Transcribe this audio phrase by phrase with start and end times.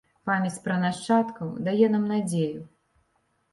[0.27, 2.67] Памяць пра нашчадкаў дае нам надзею.